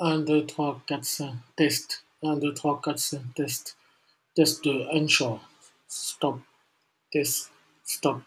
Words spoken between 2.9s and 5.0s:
5, test. Test de